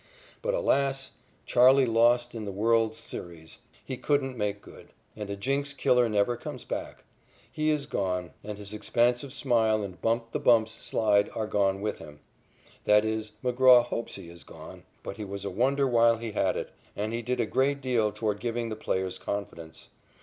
But, 0.41 0.55
alas! 0.55 1.11
"Charley" 1.45 1.85
lost 1.85 2.33
in 2.33 2.45
the 2.45 2.51
world's 2.51 2.97
series. 2.97 3.59
He 3.85 3.97
couldn't 3.97 4.35
make 4.35 4.59
good. 4.63 4.87
And 5.15 5.29
a 5.29 5.35
jinx 5.35 5.75
killer 5.75 6.09
never 6.09 6.35
comes 6.35 6.63
back. 6.65 7.03
He 7.51 7.69
is 7.69 7.85
gone. 7.85 8.31
And 8.43 8.57
his 8.57 8.73
expansive 8.73 9.31
smile 9.31 9.83
and 9.83 10.01
bump 10.01 10.31
the 10.31 10.39
bumps 10.39 10.71
slide 10.71 11.29
are 11.35 11.45
gone 11.45 11.81
with 11.81 11.99
him. 11.99 12.19
That 12.85 13.05
is, 13.05 13.33
McGraw 13.43 13.83
hopes 13.83 14.15
he 14.15 14.27
is 14.27 14.43
gone. 14.43 14.85
But 15.03 15.17
he 15.17 15.23
was 15.23 15.45
a 15.45 15.51
wonder 15.51 15.87
while 15.87 16.17
he 16.17 16.31
had 16.31 16.57
it. 16.57 16.71
And 16.95 17.13
he 17.13 17.21
did 17.21 17.39
a 17.39 17.45
great 17.45 17.79
deal 17.79 18.11
toward 18.11 18.39
giving 18.39 18.69
the 18.69 18.75
players 18.75 19.19
confidence. 19.19 19.89